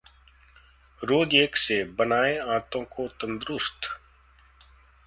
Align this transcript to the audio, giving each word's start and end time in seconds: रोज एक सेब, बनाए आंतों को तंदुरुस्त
रोज 1.01 1.35
एक 1.35 1.57
सेब, 1.57 1.95
बनाए 1.99 2.35
आंतों 2.47 2.83
को 2.95 3.07
तंदुरुस्त 3.21 3.89